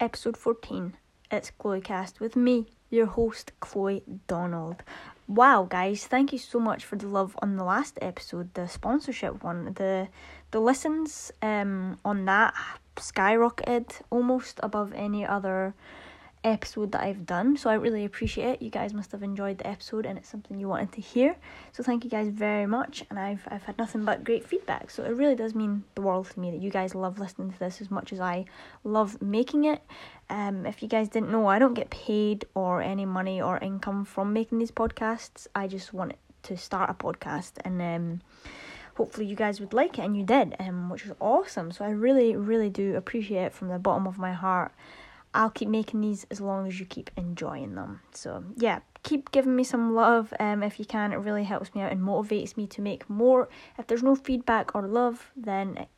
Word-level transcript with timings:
episode 0.00 0.36
14. 0.36 0.94
It's 1.30 1.50
Chloecast 1.58 2.20
with 2.20 2.36
me, 2.36 2.66
your 2.88 3.06
host, 3.06 3.52
Chloe 3.60 4.02
Donald. 4.26 4.82
Wow, 5.26 5.66
guys, 5.68 6.06
thank 6.06 6.32
you 6.32 6.38
so 6.38 6.60
much 6.60 6.84
for 6.84 6.96
the 6.96 7.08
love 7.08 7.36
on 7.42 7.56
the 7.56 7.64
last 7.64 7.98
episode, 8.00 8.54
the 8.54 8.68
sponsorship 8.68 9.42
one. 9.42 9.74
The 9.74 10.08
the 10.50 10.60
listens 10.60 11.32
um 11.42 11.98
on 12.04 12.24
that 12.26 12.54
skyrocketed 12.96 14.00
almost 14.10 14.60
above 14.62 14.92
any 14.94 15.26
other 15.26 15.74
episode 16.48 16.92
that 16.92 17.02
I've 17.02 17.26
done. 17.26 17.56
So 17.56 17.70
I 17.70 17.74
really 17.74 18.04
appreciate 18.04 18.48
it. 18.54 18.62
You 18.62 18.70
guys 18.70 18.92
must 18.92 19.12
have 19.12 19.22
enjoyed 19.22 19.58
the 19.58 19.66
episode 19.66 20.06
and 20.06 20.18
it's 20.18 20.28
something 20.28 20.58
you 20.58 20.68
wanted 20.68 20.92
to 20.92 21.00
hear. 21.00 21.36
So 21.72 21.82
thank 21.82 22.04
you 22.04 22.10
guys 22.10 22.28
very 22.28 22.66
much 22.66 23.04
and 23.10 23.18
I've 23.18 23.46
I've 23.48 23.64
had 23.64 23.78
nothing 23.78 24.04
but 24.04 24.24
great 24.24 24.46
feedback. 24.46 24.90
So 24.90 25.04
it 25.04 25.10
really 25.10 25.34
does 25.34 25.54
mean 25.54 25.84
the 25.94 26.02
world 26.02 26.30
to 26.30 26.40
me 26.40 26.50
that 26.50 26.60
you 26.60 26.70
guys 26.70 26.94
love 26.94 27.18
listening 27.18 27.52
to 27.52 27.58
this 27.58 27.80
as 27.80 27.90
much 27.90 28.12
as 28.12 28.20
I 28.20 28.44
love 28.84 29.20
making 29.22 29.64
it. 29.64 29.82
Um 30.30 30.66
if 30.66 30.82
you 30.82 30.88
guys 30.88 31.08
didn't 31.08 31.30
know, 31.30 31.46
I 31.46 31.58
don't 31.58 31.74
get 31.74 31.90
paid 31.90 32.44
or 32.54 32.82
any 32.82 33.06
money 33.06 33.40
or 33.40 33.58
income 33.58 34.04
from 34.04 34.32
making 34.32 34.58
these 34.58 34.72
podcasts. 34.72 35.46
I 35.54 35.66
just 35.66 35.92
wanted 35.92 36.18
to 36.42 36.56
start 36.56 36.90
a 36.90 36.94
podcast 36.94 37.52
and 37.64 37.80
um 37.82 38.20
hopefully 38.96 39.26
you 39.26 39.36
guys 39.36 39.60
would 39.60 39.72
like 39.72 39.98
it 39.98 40.02
and 40.02 40.16
you 40.16 40.24
did 40.24 40.56
um 40.58 40.90
which 40.90 41.04
is 41.04 41.12
awesome 41.20 41.70
so 41.70 41.84
i 41.84 41.90
really 41.90 42.34
really 42.34 42.68
do 42.68 42.96
appreciate 42.96 43.44
it 43.44 43.52
from 43.52 43.68
the 43.68 43.78
bottom 43.78 44.06
of 44.08 44.18
my 44.18 44.32
heart 44.32 44.72
I'll 45.38 45.50
keep 45.50 45.68
making 45.68 46.00
these 46.00 46.26
as 46.32 46.40
long 46.40 46.66
as 46.66 46.80
you 46.80 46.84
keep 46.84 47.12
enjoying 47.16 47.76
them. 47.76 48.00
So 48.12 48.42
yeah, 48.56 48.80
keep 49.04 49.30
giving 49.30 49.54
me 49.54 49.62
some 49.62 49.94
love 49.94 50.34
um, 50.40 50.64
if 50.64 50.80
you 50.80 50.84
can. 50.84 51.12
It 51.12 51.18
really 51.18 51.44
helps 51.44 51.72
me 51.76 51.80
out 51.80 51.92
and 51.92 52.00
motivates 52.00 52.56
me 52.56 52.66
to 52.66 52.82
make 52.82 53.08
more. 53.08 53.48
If 53.78 53.86
there's 53.86 54.02
no 54.02 54.16
feedback 54.16 54.74
or 54.74 54.88
love, 54.88 55.30
then 55.36 55.76
it 55.76 55.88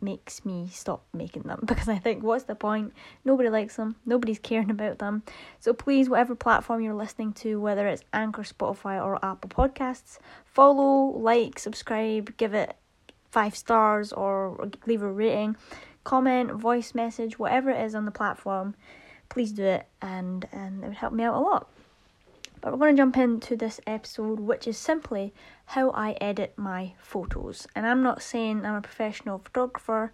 makes 0.00 0.46
me 0.46 0.66
stop 0.72 1.04
making 1.12 1.42
them 1.42 1.60
because 1.66 1.90
I 1.90 1.98
think 1.98 2.22
what's 2.22 2.44
the 2.44 2.54
point? 2.54 2.94
Nobody 3.22 3.50
likes 3.50 3.76
them. 3.76 3.96
Nobody's 4.06 4.38
caring 4.38 4.70
about 4.70 4.98
them. 4.98 5.24
So 5.58 5.74
please, 5.74 6.08
whatever 6.08 6.34
platform 6.34 6.80
you're 6.80 6.94
listening 6.94 7.34
to, 7.34 7.60
whether 7.60 7.86
it's 7.86 8.04
Anchor, 8.14 8.44
Spotify, 8.44 9.04
or 9.04 9.22
Apple 9.22 9.50
Podcasts, 9.50 10.18
follow, 10.46 11.18
like, 11.18 11.58
subscribe, 11.58 12.34
give 12.38 12.54
it 12.54 12.74
five 13.30 13.54
stars, 13.54 14.10
or 14.10 14.70
leave 14.86 15.02
a 15.02 15.12
rating 15.12 15.56
comment, 16.04 16.52
voice 16.52 16.94
message, 16.94 17.38
whatever 17.38 17.70
it 17.70 17.84
is 17.84 17.94
on 17.94 18.04
the 18.04 18.10
platform, 18.10 18.74
please 19.28 19.52
do 19.52 19.64
it 19.64 19.86
and, 20.00 20.46
and 20.52 20.82
it 20.82 20.88
would 20.88 20.96
help 20.96 21.12
me 21.12 21.24
out 21.24 21.34
a 21.34 21.40
lot. 21.40 21.68
But 22.60 22.72
we're 22.72 22.78
going 22.78 22.96
to 22.96 23.00
jump 23.00 23.16
into 23.16 23.56
this 23.56 23.80
episode, 23.86 24.38
which 24.38 24.66
is 24.66 24.76
simply 24.76 25.32
how 25.66 25.90
I 25.90 26.12
edit 26.20 26.52
my 26.56 26.92
photos. 26.98 27.66
And 27.74 27.86
I'm 27.86 28.02
not 28.02 28.22
saying 28.22 28.66
I'm 28.66 28.74
a 28.74 28.82
professional 28.82 29.38
photographer 29.38 30.12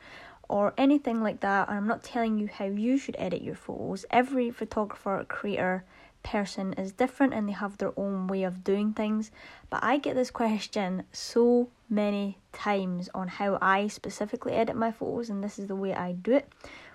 or 0.48 0.73
anything 0.78 1.23
like 1.23 1.41
that, 1.41 1.69
and 1.69 1.77
I'm 1.77 1.89
not 1.89 2.05
telling 2.05 2.39
you 2.39 2.47
how 2.47 2.67
you 2.67 2.98
should 2.98 3.17
edit 3.19 3.43
your 3.43 3.56
photos. 3.56 4.05
Every 4.11 4.53
photographer, 4.53 5.25
creator, 5.28 5.84
person 6.27 6.73
is 6.73 6.91
different 6.93 7.33
and 7.33 7.48
they 7.48 7.53
have 7.53 7.78
their 7.78 7.93
own 7.97 8.27
way 8.27 8.43
of 8.43 8.65
doing 8.65 8.93
things. 8.93 9.31
But 9.71 9.83
I 9.83 9.97
get 9.98 10.17
this 10.17 10.31
question 10.31 11.05
so 11.12 11.69
many 11.89 12.39
times 12.53 13.09
on 13.15 13.29
how 13.29 13.59
I 13.61 13.89
specifically 13.89 14.53
edit 14.53 14.77
my 14.77 14.92
photos, 14.92 15.31
and 15.31 15.42
this 15.42 15.59
is 15.59 15.67
the 15.67 15.77
way 15.77 15.95
I 15.95 16.12
do 16.12 16.33
it, 16.33 16.48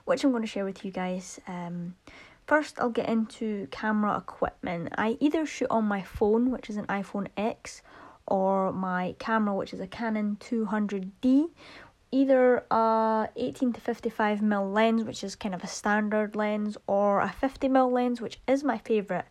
which 0.06 0.24
I'm 0.24 0.32
going 0.32 0.44
to 0.44 0.48
share 0.48 0.66
with 0.66 0.84
you 0.84 0.92
guys. 0.92 1.40
Um, 1.48 1.96
first, 2.46 2.80
I'll 2.80 2.90
get 2.90 3.10
into 3.10 3.68
camera 3.72 4.18
equipment. 4.18 4.90
I 4.98 5.18
either 5.20 5.46
shoot 5.46 5.68
on 5.70 5.86
my 5.86 6.02
phone, 6.02 6.52
which 6.52 6.70
is 6.70 6.78
an 6.78 6.88
iPhone 6.88 7.28
X, 7.38 7.82
or 8.28 8.72
my 8.72 9.16
camera, 9.20 9.56
which 9.56 9.74
is 9.74 9.80
a 9.80 9.88
Canon 9.88 10.38
200D, 10.40 11.50
either 12.12 12.66
a 12.70 13.30
18 13.36 13.74
to 13.74 13.82
55 13.82 14.42
mil 14.42 14.70
lens, 14.70 15.04
which 15.04 15.24
is 15.24 15.36
kind 15.36 15.56
of 15.56 15.64
a 15.64 15.68
standard 15.68 16.36
lens, 16.36 16.78
or 16.88 17.22
a 17.22 17.30
50 17.30 17.68
mil 17.70 17.92
lens, 17.92 18.20
which 18.22 18.40
is 18.48 18.64
my 18.64 18.78
favorite 18.78 19.26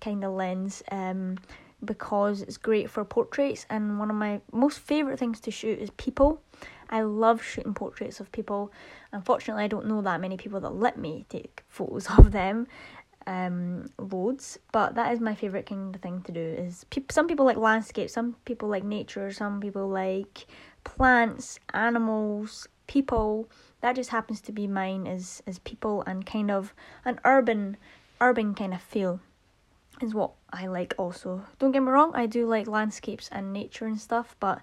kind 0.00 0.24
of 0.24 0.32
lens. 0.32 0.82
Um, 0.90 1.38
because 1.84 2.42
it's 2.42 2.56
great 2.56 2.90
for 2.90 3.04
portraits 3.04 3.66
and 3.68 3.98
one 3.98 4.10
of 4.10 4.16
my 4.16 4.40
most 4.52 4.78
favorite 4.78 5.18
things 5.18 5.40
to 5.40 5.50
shoot 5.50 5.78
is 5.78 5.90
people. 5.90 6.40
I 6.88 7.02
love 7.02 7.42
shooting 7.42 7.74
portraits 7.74 8.20
of 8.20 8.32
people. 8.32 8.72
Unfortunately, 9.12 9.64
I 9.64 9.68
don't 9.68 9.86
know 9.86 10.02
that 10.02 10.20
many 10.20 10.36
people 10.36 10.60
that 10.60 10.70
let 10.74 10.98
me 10.98 11.26
take 11.28 11.64
photos 11.68 12.06
of 12.18 12.32
them. 12.32 12.66
Um, 13.28 13.90
loads, 13.98 14.56
but 14.70 14.94
that 14.94 15.12
is 15.12 15.18
my 15.18 15.34
favorite 15.34 15.66
kind 15.66 15.92
of 15.92 16.00
thing 16.00 16.22
to 16.22 16.32
do. 16.32 16.40
Is 16.40 16.84
pe- 16.90 17.02
some 17.10 17.26
people 17.26 17.44
like 17.44 17.56
landscape, 17.56 18.08
some 18.08 18.36
people 18.44 18.68
like 18.68 18.84
nature, 18.84 19.32
some 19.32 19.60
people 19.60 19.88
like 19.88 20.46
plants, 20.84 21.58
animals, 21.74 22.68
people. 22.86 23.50
That 23.80 23.96
just 23.96 24.10
happens 24.10 24.40
to 24.42 24.52
be 24.52 24.68
mine 24.68 25.08
is 25.08 25.42
is 25.44 25.58
people 25.58 26.04
and 26.06 26.24
kind 26.24 26.52
of 26.52 26.72
an 27.04 27.18
urban 27.24 27.78
urban 28.20 28.54
kind 28.54 28.72
of 28.72 28.80
feel 28.80 29.18
is 30.00 30.14
what 30.14 30.32
I 30.52 30.66
like 30.66 30.94
also. 30.98 31.44
Don't 31.58 31.72
get 31.72 31.82
me 31.82 31.88
wrong, 31.88 32.12
I 32.14 32.26
do 32.26 32.46
like 32.46 32.66
landscapes 32.66 33.28
and 33.32 33.52
nature 33.52 33.86
and 33.86 34.00
stuff, 34.00 34.36
but 34.40 34.60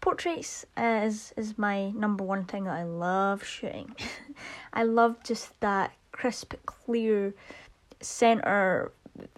portraits 0.00 0.64
is 0.76 1.32
is 1.36 1.58
my 1.58 1.90
number 1.90 2.24
one 2.24 2.44
thing 2.44 2.64
that 2.64 2.78
I 2.78 2.84
love 2.84 3.44
shooting. 3.44 3.94
I 4.72 4.84
love 4.84 5.22
just 5.22 5.58
that 5.60 5.92
crisp, 6.12 6.54
clear 6.66 7.34
center 8.00 8.92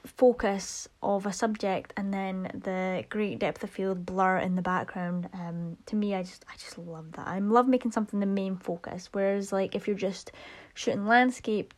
focus 0.04 0.88
of 1.02 1.26
a 1.26 1.32
subject 1.32 1.92
and 1.96 2.12
then 2.12 2.42
the 2.62 3.04
great 3.08 3.38
depth 3.38 3.64
of 3.64 3.70
field 3.70 4.06
blur 4.06 4.38
in 4.38 4.54
the 4.54 4.62
background 4.62 5.28
um 5.32 5.76
to 5.86 5.96
me 5.96 6.14
i 6.14 6.22
just 6.22 6.44
i 6.48 6.56
just 6.56 6.78
love 6.78 7.10
that 7.12 7.26
i 7.26 7.38
love 7.38 7.66
making 7.66 7.90
something 7.90 8.20
the 8.20 8.26
main 8.26 8.56
focus 8.56 9.08
whereas 9.12 9.52
like 9.52 9.74
if 9.74 9.88
you're 9.88 9.96
just 9.96 10.30
shooting 10.74 11.06
landscape 11.06 11.74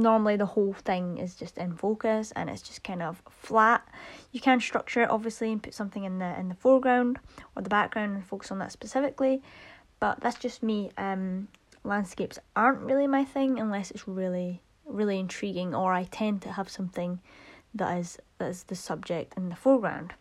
normally 0.00 0.36
the 0.36 0.46
whole 0.46 0.72
thing 0.72 1.18
is 1.18 1.34
just 1.34 1.58
in 1.58 1.74
focus 1.74 2.32
and 2.36 2.50
it's 2.50 2.62
just 2.62 2.82
kind 2.84 3.02
of 3.02 3.22
flat 3.30 3.86
you 4.32 4.40
can 4.40 4.60
structure 4.60 5.02
it 5.02 5.10
obviously 5.10 5.52
and 5.52 5.62
put 5.62 5.74
something 5.74 6.04
in 6.04 6.18
the 6.18 6.38
in 6.38 6.48
the 6.48 6.54
foreground 6.54 7.18
or 7.56 7.62
the 7.62 7.68
background 7.68 8.14
and 8.14 8.24
focus 8.24 8.50
on 8.50 8.58
that 8.58 8.72
specifically 8.72 9.42
but 10.00 10.20
that's 10.20 10.38
just 10.38 10.62
me 10.62 10.90
um 10.98 11.48
landscapes 11.84 12.38
aren't 12.56 12.80
really 12.80 13.06
my 13.06 13.24
thing 13.24 13.58
unless 13.58 13.90
it's 13.90 14.08
really 14.08 14.60
really 14.86 15.18
intriguing 15.18 15.74
or 15.74 15.92
I 15.92 16.04
tend 16.04 16.42
to 16.42 16.52
have 16.52 16.68
something 16.68 17.20
that 17.74 17.98
is 17.98 18.18
that 18.38 18.48
is 18.48 18.64
the 18.64 18.76
subject 18.76 19.34
in 19.36 19.48
the 19.48 19.56
foreground. 19.56 20.14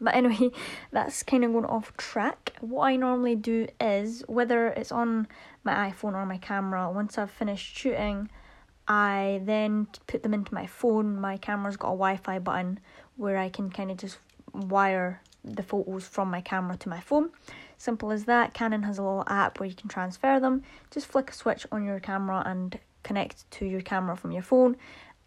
But 0.00 0.14
anyway, 0.14 0.50
that's 0.92 1.22
kind 1.22 1.44
of 1.44 1.52
going 1.52 1.64
off 1.66 1.96
track. 1.96 2.52
What 2.60 2.84
I 2.84 2.96
normally 2.96 3.36
do 3.36 3.68
is 3.80 4.22
whether 4.26 4.68
it's 4.68 4.92
on 4.92 5.28
my 5.64 5.90
iPhone 5.90 6.14
or 6.14 6.24
my 6.24 6.38
camera, 6.38 6.90
once 6.90 7.18
I've 7.18 7.30
finished 7.30 7.76
shooting, 7.76 8.30
I 8.90 9.40
then 9.44 9.86
put 10.08 10.24
them 10.24 10.34
into 10.34 10.52
my 10.52 10.66
phone. 10.66 11.20
My 11.20 11.36
camera's 11.36 11.76
got 11.76 11.90
a 11.90 11.96
Wi-Fi 11.96 12.40
button 12.40 12.80
where 13.16 13.38
I 13.38 13.48
can 13.48 13.70
kind 13.70 13.92
of 13.92 13.98
just 13.98 14.18
wire 14.52 15.22
the 15.44 15.62
photos 15.62 16.08
from 16.08 16.28
my 16.28 16.40
camera 16.40 16.76
to 16.78 16.88
my 16.88 16.98
phone. 16.98 17.30
Simple 17.78 18.10
as 18.10 18.24
that. 18.24 18.52
Canon 18.52 18.82
has 18.82 18.98
a 18.98 19.02
little 19.02 19.22
app 19.28 19.60
where 19.60 19.68
you 19.68 19.76
can 19.76 19.88
transfer 19.88 20.40
them. 20.40 20.64
Just 20.90 21.06
flick 21.06 21.30
a 21.30 21.32
switch 21.32 21.68
on 21.70 21.84
your 21.84 22.00
camera 22.00 22.42
and 22.44 22.80
connect 23.04 23.48
to 23.52 23.64
your 23.64 23.80
camera 23.80 24.16
from 24.16 24.32
your 24.32 24.42
phone 24.42 24.76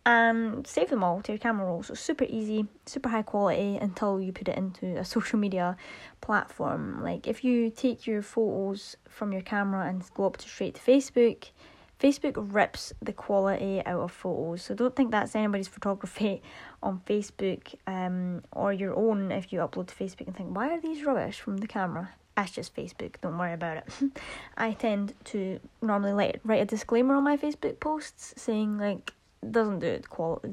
and 0.06 0.68
save 0.68 0.90
them 0.90 1.02
all 1.02 1.22
to 1.22 1.32
your 1.32 1.40
camera 1.40 1.66
roll. 1.66 1.84
So 1.84 1.94
super 1.94 2.26
easy, 2.28 2.68
super 2.86 3.08
high 3.08 3.22
quality 3.22 3.78
until 3.78 4.20
you 4.20 4.34
put 4.34 4.50
it 4.50 4.58
into 4.58 4.98
a 4.98 5.06
social 5.16 5.40
media 5.40 5.78
platform. 6.20 7.02
Like 7.02 7.30
if 7.30 7.46
you 7.46 7.70
take 7.70 8.06
your 8.06 8.22
photos 8.22 8.98
from 9.08 9.32
your 9.32 9.42
camera 9.42 9.88
and 9.88 10.04
go 10.16 10.26
up 10.26 10.36
to 10.36 10.50
straight 10.50 10.76
to 10.76 10.82
Facebook, 10.82 11.46
Facebook 12.04 12.34
rips 12.54 12.92
the 13.02 13.14
quality 13.14 13.82
out 13.86 14.02
of 14.02 14.12
photos. 14.12 14.64
So 14.64 14.76
don't 14.76 14.94
think 14.94 15.12
that's 15.12 15.36
anybody's 15.36 15.70
photography 15.70 16.42
on 16.84 17.02
Facebook 17.08 17.76
um, 17.88 18.44
or 18.52 18.74
your 18.74 18.94
own 18.96 19.32
if 19.32 19.54
you 19.54 19.60
upload 19.60 19.88
to 19.88 19.96
Facebook 19.96 20.28
and 20.28 20.36
think, 20.36 20.56
why 20.56 20.70
are 20.70 20.82
these 20.82 21.06
rubbish 21.06 21.40
from 21.40 21.58
the 21.58 21.68
camera? 21.68 22.10
That's 22.36 22.52
just 22.52 22.76
Facebook. 22.76 23.16
Don't 23.22 23.38
worry 23.38 23.54
about 23.54 23.78
it. 23.78 23.94
I 24.58 24.72
tend 24.72 25.14
to 25.26 25.60
normally 25.82 26.34
write 26.44 26.62
a 26.62 26.66
disclaimer 26.66 27.16
on 27.16 27.24
my 27.24 27.38
Facebook 27.38 27.80
posts 27.80 28.34
saying 28.36 28.78
like 28.80 29.14
doesn't 29.50 29.80
do 29.80 29.88
it 29.88 30.06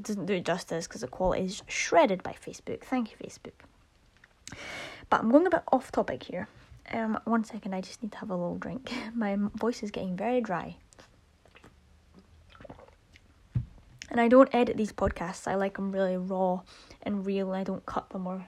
doesn't 0.03 0.25
do 0.25 0.33
it 0.33 0.45
justice 0.45 0.87
because 0.87 1.01
the 1.01 1.07
quality 1.07 1.45
is 1.45 1.63
shredded 1.67 2.23
by 2.23 2.33
Facebook. 2.33 2.83
Thank 2.83 3.11
you, 3.11 3.17
Facebook. 3.17 3.53
But 5.09 5.21
I'm 5.21 5.31
going 5.31 5.47
a 5.47 5.49
bit 5.49 5.63
off 5.71 5.91
topic 5.91 6.23
here. 6.23 6.47
Um, 6.91 7.19
one 7.25 7.43
second, 7.43 7.73
I 7.73 7.81
just 7.81 8.03
need 8.03 8.11
to 8.13 8.17
have 8.19 8.29
a 8.29 8.35
little 8.35 8.57
drink. 8.57 8.91
My 9.15 9.37
voice 9.55 9.81
is 9.83 9.91
getting 9.91 10.15
very 10.15 10.41
dry. 10.41 10.77
And 14.11 14.19
I 14.19 14.27
don't 14.27 14.53
edit 14.53 14.77
these 14.77 14.91
podcasts. 14.91 15.47
I 15.47 15.55
like 15.55 15.77
them 15.77 15.91
really 15.91 16.17
raw 16.17 16.61
and 17.01 17.25
real. 17.25 17.53
I 17.53 17.63
don't 17.63 17.85
cut 17.85 18.09
them 18.09 18.27
or 18.27 18.45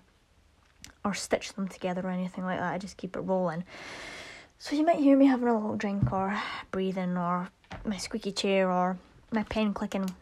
or 1.05 1.13
stitch 1.13 1.53
them 1.53 1.67
together 1.67 2.01
or 2.05 2.11
anything 2.11 2.43
like 2.43 2.59
that. 2.59 2.73
I 2.73 2.77
just 2.77 2.97
keep 2.97 3.15
it 3.15 3.21
rolling. 3.21 3.63
So 4.59 4.75
you 4.75 4.85
might 4.85 4.97
hear 4.99 5.17
me 5.17 5.25
having 5.25 5.47
a 5.47 5.53
little 5.53 5.75
drink 5.75 6.11
or 6.13 6.39
breathing 6.71 7.17
or 7.17 7.49
my 7.85 7.97
squeaky 7.97 8.31
chair 8.31 8.71
or 8.71 8.97
my 9.31 9.43
pen 9.43 9.73
clicking 9.73 10.13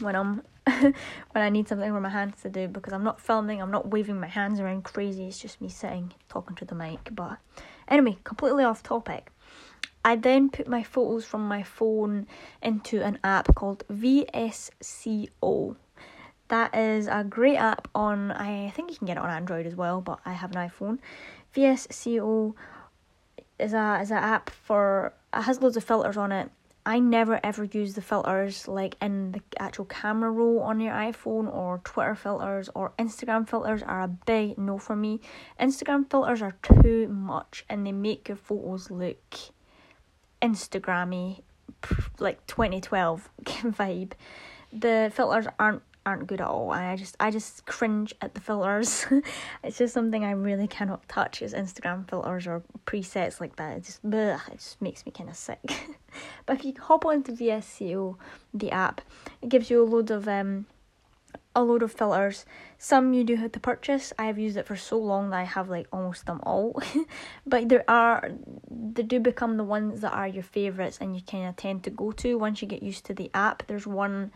when 0.00 0.14
I'm 0.14 0.42
when 0.66 0.94
I 1.34 1.48
need 1.48 1.66
something 1.66 1.90
for 1.90 2.00
my 2.00 2.10
hands 2.10 2.42
to 2.42 2.50
do 2.50 2.68
because 2.68 2.92
I'm 2.92 3.04
not 3.04 3.20
filming, 3.20 3.62
I'm 3.62 3.70
not 3.70 3.88
waving 3.88 4.20
my 4.20 4.26
hands 4.26 4.60
around 4.60 4.84
crazy, 4.84 5.26
it's 5.26 5.38
just 5.38 5.60
me 5.60 5.68
sitting 5.68 6.12
talking 6.28 6.56
to 6.56 6.64
the 6.64 6.74
mic. 6.74 7.08
But 7.12 7.38
anyway, 7.88 8.18
completely 8.24 8.64
off 8.64 8.82
topic. 8.82 9.32
I 10.04 10.16
then 10.16 10.50
put 10.50 10.68
my 10.68 10.82
photos 10.82 11.24
from 11.24 11.46
my 11.48 11.62
phone 11.62 12.26
into 12.62 13.02
an 13.02 13.18
app 13.24 13.54
called 13.54 13.84
VSCO. 13.88 15.76
That 16.48 16.74
is 16.74 17.08
a 17.08 17.24
great 17.24 17.56
app 17.56 17.88
on 17.94 18.32
I 18.32 18.70
think 18.70 18.90
you 18.90 18.96
can 18.96 19.06
get 19.06 19.16
it 19.18 19.22
on 19.22 19.30
Android 19.30 19.66
as 19.66 19.74
well, 19.74 20.00
but 20.00 20.20
I 20.24 20.32
have 20.32 20.54
an 20.54 20.68
iPhone. 20.68 20.98
VSCO 21.54 22.54
is 23.58 23.72
a 23.72 23.98
is 24.00 24.10
an 24.10 24.18
app 24.18 24.50
for 24.50 25.12
it 25.34 25.42
has 25.42 25.60
loads 25.60 25.76
of 25.76 25.84
filters 25.84 26.16
on 26.16 26.32
it. 26.32 26.50
I 26.86 27.00
never 27.00 27.38
ever 27.44 27.64
use 27.64 27.92
the 27.92 28.00
filters 28.00 28.66
like 28.66 28.96
in 29.02 29.32
the 29.32 29.42
actual 29.58 29.84
camera 29.84 30.30
roll 30.30 30.60
on 30.60 30.80
your 30.80 30.94
iPhone 30.94 31.52
or 31.52 31.82
Twitter 31.84 32.14
filters 32.14 32.70
or 32.74 32.92
Instagram 32.98 33.46
filters 33.46 33.82
are 33.82 34.00
a 34.00 34.08
big 34.08 34.56
no 34.56 34.78
for 34.78 34.96
me. 34.96 35.20
Instagram 35.60 36.08
filters 36.08 36.40
are 36.40 36.56
too 36.62 37.08
much 37.08 37.66
and 37.68 37.86
they 37.86 37.92
make 37.92 38.28
your 38.28 38.38
photos 38.38 38.90
look 38.90 39.34
Instagrammy 40.42 41.42
like 42.18 42.44
2012 42.46 43.28
vibe. 43.44 44.12
The 44.72 45.10
filters 45.14 45.46
aren't 45.58 45.82
aren't 46.06 46.26
good 46.26 46.40
at 46.40 46.46
all 46.46 46.70
I 46.70 46.96
just 46.96 47.16
I 47.20 47.30
just 47.30 47.66
cringe 47.66 48.14
at 48.22 48.34
the 48.34 48.40
filters. 48.40 49.06
it's 49.62 49.78
just 49.78 49.92
something 49.92 50.24
I 50.24 50.30
really 50.30 50.66
cannot 50.66 51.06
touch 51.08 51.42
is 51.42 51.52
Instagram 51.52 52.08
filters 52.08 52.46
or 52.46 52.62
presets 52.86 53.40
like 53.40 53.56
that. 53.56 53.76
It 53.76 53.84
just 53.84 54.04
bleh, 54.08 54.40
it 54.48 54.58
just 54.58 54.80
makes 54.80 55.04
me 55.04 55.12
kind 55.12 55.28
of 55.28 55.36
sick. 55.36 55.58
but 56.46 56.58
if 56.58 56.64
you 56.64 56.74
hop 56.80 57.04
onto 57.04 57.32
VSCO, 57.36 58.16
the 58.54 58.70
app, 58.70 59.02
it 59.42 59.50
gives 59.50 59.70
you 59.70 59.82
a 59.82 59.84
load 59.84 60.10
of 60.10 60.26
um 60.26 60.66
a 61.58 61.62
load 61.62 61.82
of 61.82 61.92
filters. 61.92 62.46
Some 62.78 63.12
you 63.12 63.24
do 63.24 63.36
have 63.36 63.52
to 63.52 63.60
purchase. 63.60 64.12
I 64.18 64.26
have 64.26 64.38
used 64.38 64.56
it 64.56 64.66
for 64.66 64.76
so 64.76 64.98
long 64.98 65.30
that 65.30 65.40
I 65.40 65.44
have 65.44 65.68
like 65.68 65.88
almost 65.92 66.26
them 66.26 66.40
all. 66.44 66.80
but 67.46 67.68
there 67.68 67.84
are 67.88 68.30
they 68.70 69.02
do 69.02 69.18
become 69.18 69.56
the 69.56 69.64
ones 69.64 70.00
that 70.00 70.12
are 70.12 70.28
your 70.28 70.44
favourites 70.44 70.98
and 71.00 71.16
you 71.16 71.22
kind 71.22 71.48
of 71.48 71.56
tend 71.56 71.82
to 71.84 71.90
go 71.90 72.12
to 72.12 72.38
once 72.38 72.62
you 72.62 72.68
get 72.68 72.82
used 72.82 73.04
to 73.06 73.14
the 73.14 73.30
app. 73.34 73.66
There's 73.66 73.86
one 73.86 74.30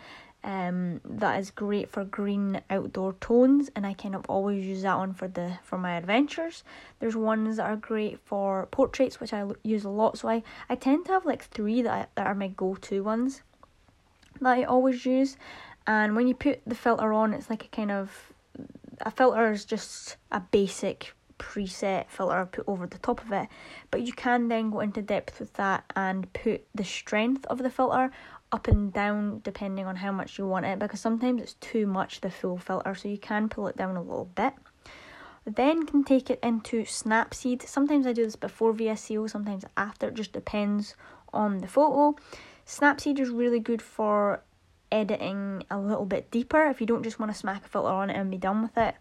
um 0.45 1.01
that 1.05 1.39
is 1.39 1.53
great 1.53 1.89
for 1.89 2.05
green 2.05 2.61
outdoor 2.69 3.13
tones 3.21 3.71
and 3.77 3.87
I 3.87 3.95
kind 3.95 4.17
of 4.17 4.25
always 4.29 4.67
use 4.67 4.83
that 4.83 4.99
one 4.99 5.15
for 5.15 5.29
the 5.29 5.59
for 5.63 5.79
my 5.79 5.97
adventures. 5.97 6.65
There's 6.99 7.15
ones 7.15 7.59
that 7.59 7.67
are 7.71 7.77
great 7.77 8.19
for 8.25 8.67
portraits 8.73 9.21
which 9.21 9.33
I 9.33 9.47
use 9.63 9.85
a 9.85 9.91
lot 9.91 10.19
so 10.19 10.29
I 10.29 10.43
I 10.69 10.75
tend 10.75 11.07
to 11.07 11.13
have 11.13 11.25
like 11.25 11.45
3 11.45 11.83
that 11.83 11.93
I, 11.93 12.07
that 12.17 12.27
are 12.27 12.35
my 12.35 12.49
go-to 12.49 13.05
ones 13.05 13.43
that 14.41 14.59
I 14.59 14.65
always 14.65 15.07
use 15.07 15.37
and 15.87 16.17
when 16.17 16.27
you 16.27 16.35
put 16.35 16.61
the 16.67 16.75
filter 16.75 17.13
on 17.13 17.33
it's 17.35 17.51
like 17.51 17.65
a 17.65 17.69
kind 17.69 17.91
of 17.91 18.33
a 19.01 19.11
filter 19.11 19.51
is 19.51 19.65
just 19.65 20.17
a 20.31 20.41
basic 20.41 21.15
preset 21.43 22.09
filter 22.09 22.47
put 22.47 22.65
over 22.67 22.87
the 22.87 22.99
top 22.99 23.21
of 23.25 23.33
it. 23.33 23.49
But 23.91 24.03
you 24.03 24.13
can 24.13 24.49
then 24.49 24.71
go 24.71 24.81
into 24.81 25.03
depth 25.03 25.41
with 25.41 25.53
that 25.55 25.85
and 25.97 26.33
put 26.33 26.65
the 26.75 26.85
strength 26.85 27.45
of 27.47 27.59
the 27.59 27.71
filter 27.71 28.11
up 28.53 28.69
and 28.69 28.93
down 28.93 29.41
depending 29.43 29.87
on 29.87 29.97
how 29.97 30.13
much 30.13 30.39
you 30.39 30.47
want 30.47 30.67
it 30.67 30.79
because 30.79 31.01
sometimes 31.01 31.43
it's 31.43 31.55
too 31.55 31.87
much 31.87 32.21
the 32.21 32.31
full 32.31 32.59
filter 32.59 32.95
so 32.95 33.09
you 33.09 33.19
can 33.19 33.49
pull 33.49 33.67
it 33.67 33.77
down 33.77 33.97
a 33.97 34.03
little 34.03 34.31
bit. 34.35 34.53
Then 35.45 35.87
can 35.87 36.05
take 36.05 36.31
it 36.31 36.39
into 36.43 36.85
snapseed 36.85 37.67
sometimes 37.67 38.07
i 38.07 38.13
do 38.13 38.25
this 38.25 38.37
before 38.37 38.73
vsco 38.73 39.29
sometimes 39.29 39.65
after. 39.77 40.09
It 40.09 40.15
just 40.15 40.33
depends 40.33 40.95
on 41.33 41.59
the 41.59 41.69
photo. 41.69 42.17
Snapseed 42.67 43.19
is 43.19 43.31
really 43.31 43.59
good 43.59 43.83
for 43.83 44.43
editing 44.93 45.65
a 45.71 45.79
little 45.79 46.05
bit 46.05 46.31
deeper 46.31 46.67
if 46.67 46.81
you 46.81 46.87
don't 46.87 47.03
just 47.03 47.19
want 47.19 47.33
to 47.33 47.39
smack 47.39 47.65
a 47.65 47.69
filter 47.69 47.89
on 47.89 48.11
it 48.11 48.17
and 48.17 48.31
be 48.31 48.37
done 48.37 48.63
with 48.63 48.77
it 48.77 48.95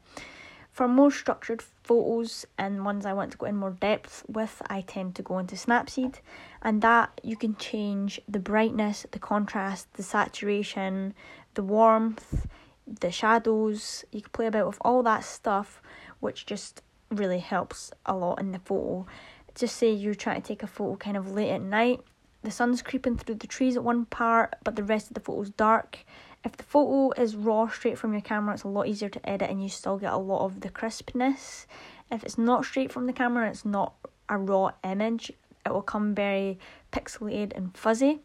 for 0.72 0.88
more 0.88 1.12
structured 1.12 1.62
photos 1.84 2.46
and 2.58 2.86
ones 2.86 3.06
I 3.06 3.14
want 3.14 3.32
to 3.32 3.38
go 3.38 3.46
in 3.46 3.58
more 3.58 3.72
depth 3.72 4.24
with, 4.28 4.62
I 4.68 4.82
tend 4.82 5.16
to 5.16 5.22
go 5.22 5.38
into 5.38 5.56
Snapseed, 5.56 6.16
and 6.62 6.82
that 6.82 7.20
you 7.24 7.36
can 7.36 7.56
change 7.58 8.22
the 8.28 8.40
brightness, 8.40 9.06
the 9.12 9.20
contrast, 9.20 9.94
the 9.94 10.04
saturation, 10.04 11.14
the 11.56 11.64
warmth, 11.64 12.48
the 12.88 13.12
shadows. 13.12 14.06
You 14.12 14.22
can 14.22 14.32
play 14.32 14.48
about 14.48 14.68
with 14.68 14.78
all 14.82 15.04
that 15.04 15.26
stuff, 15.26 15.82
which 16.22 16.46
just 16.46 16.82
really 17.10 17.40
helps 17.40 17.92
a 18.06 18.16
lot 18.16 18.40
in 18.40 18.54
the 18.54 18.60
photo. 18.60 19.06
Just 19.54 19.76
say 19.76 19.92
you're 19.92 20.16
trying 20.16 20.42
to 20.42 20.48
take 20.48 20.64
a 20.64 20.68
photo 20.68 20.96
kind 20.96 21.18
of 21.18 21.32
late 21.32 21.52
at 21.52 21.62
night, 21.62 22.00
the 22.44 22.52
sun's 22.52 22.82
creeping 22.82 23.18
through 23.18 23.36
the 23.36 23.48
trees 23.48 23.76
at 23.76 23.84
one 23.84 24.06
part, 24.06 24.56
but 24.64 24.76
the 24.76 24.84
rest 24.84 25.08
of 25.08 25.14
the 25.14 25.20
photo's 25.20 25.50
dark 25.52 26.06
if 26.44 26.58
the 26.58 26.64
photo 26.64 27.12
is 27.22 27.36
raw 27.36 27.68
straight 27.68 27.98
from 27.98 28.14
your 28.14 28.22
camera, 28.22 28.54
it's 28.54 28.64
a 28.64 28.68
lot 28.68 28.88
easier 28.88 29.10
to 29.10 29.30
edit 29.30 29.50
and 29.50 29.62
you 29.62 29.70
still 29.70 29.98
get 29.98 30.12
a 30.12 30.18
lot 30.18 30.44
of 30.44 30.62
the 30.62 30.70
crispness. 30.70 31.68
If 32.12 32.24
it's 32.24 32.38
not 32.38 32.66
straight 32.66 32.92
from 32.92 33.06
the 33.06 33.14
camera, 33.14 33.50
it's 33.50 33.66
not 33.66 33.94
a 34.28 34.38
raw 34.38 34.72
image, 34.84 35.32
it 35.66 35.72
will 35.72 35.84
come 35.84 36.16
very 36.16 36.58
pixelated 36.92 37.56
and 37.56 37.76
fuzzy. 37.78 38.22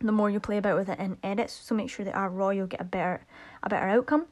The 0.00 0.12
more 0.12 0.28
you 0.28 0.40
play 0.40 0.58
about 0.58 0.76
with 0.76 0.88
it 0.88 0.98
in 0.98 1.16
edits, 1.22 1.52
so 1.52 1.74
make 1.74 1.88
sure 1.88 2.04
they 2.04 2.12
are 2.12 2.28
raw, 2.28 2.50
you'll 2.50 2.66
get 2.66 2.80
a 2.80 2.84
better 2.84 3.24
a 3.62 3.68
better 3.68 3.88
outcome 3.88 4.26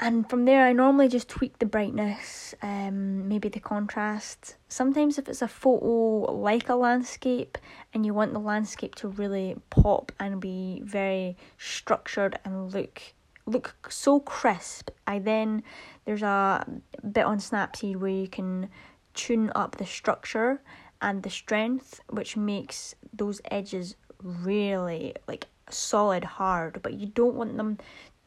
and 0.00 0.28
from 0.28 0.44
there 0.44 0.64
I 0.64 0.72
normally 0.72 1.08
just 1.08 1.28
tweak 1.28 1.58
the 1.58 1.66
brightness, 1.66 2.54
um, 2.62 3.28
maybe 3.28 3.48
the 3.48 3.60
contrast. 3.60 4.56
Sometimes 4.68 5.18
if 5.18 5.28
it's 5.28 5.42
a 5.42 5.48
photo 5.48 6.32
like 6.32 6.68
a 6.68 6.74
landscape 6.74 7.58
and 7.92 8.06
you 8.06 8.14
want 8.14 8.32
the 8.32 8.38
landscape 8.38 8.94
to 8.96 9.08
really 9.08 9.56
pop 9.70 10.12
and 10.20 10.40
be 10.40 10.82
very 10.84 11.36
structured 11.58 12.38
and 12.44 12.72
look 12.72 13.02
look 13.46 13.74
so 13.88 14.20
crisp, 14.20 14.90
I 15.06 15.18
then 15.18 15.62
there's 16.04 16.22
a 16.22 16.66
bit 17.12 17.24
on 17.24 17.38
Snapseed 17.38 17.96
where 17.96 18.10
you 18.10 18.28
can 18.28 18.68
tune 19.14 19.50
up 19.54 19.76
the 19.76 19.86
structure 19.86 20.60
and 21.00 21.22
the 21.22 21.30
strength, 21.30 22.00
which 22.10 22.36
makes 22.36 22.94
those 23.12 23.40
edges 23.50 23.96
really 24.22 25.14
like 25.26 25.46
solid 25.70 26.24
hard, 26.24 26.82
but 26.82 26.94
you 26.94 27.06
don't 27.06 27.34
want 27.34 27.56
them 27.56 27.78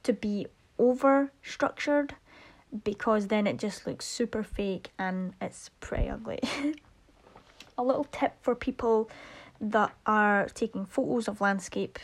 to 0.04 0.14
be 0.14 0.48
over 0.82 1.32
structured 1.44 2.16
because 2.84 3.28
then 3.28 3.46
it 3.46 3.58
just 3.58 3.86
looks 3.86 4.06
super 4.06 4.44
fake 4.44 4.92
and 4.98 5.34
it's 5.40 5.70
pretty 5.80 6.10
ugly. 6.10 6.40
a 7.78 7.84
little 7.84 8.06
tip 8.06 8.34
for 8.42 8.56
people 8.56 9.10
that 9.60 9.94
are 10.06 10.48
taking 10.54 10.86
photos 10.86 11.28
of 11.28 11.40
landscape 11.40 12.00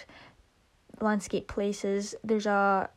landscape 0.99 1.47
places 1.47 2.15
there's 2.23 2.45
a 2.47 2.89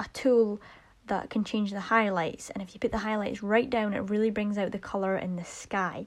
a 0.00 0.04
tool 0.12 0.60
that 1.06 1.30
can 1.30 1.44
change 1.44 1.70
the 1.70 1.80
highlights 1.80 2.50
and 2.50 2.62
if 2.62 2.74
you 2.74 2.80
put 2.80 2.92
the 2.92 2.98
highlights 2.98 3.42
right 3.42 3.68
down 3.68 3.92
it 3.92 4.10
really 4.10 4.30
brings 4.30 4.56
out 4.58 4.72
the 4.72 4.78
color 4.78 5.16
in 5.16 5.36
the 5.36 5.44
sky. 5.44 6.06